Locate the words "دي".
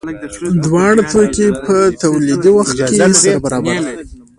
3.85-3.95